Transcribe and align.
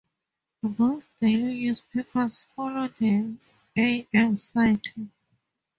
Most 0.79 1.11
daily 1.19 1.59
newspapers 1.59 2.41
follow 2.41 2.87
the 2.97 3.35
a.m. 3.77 4.35
cycle. 4.35 5.09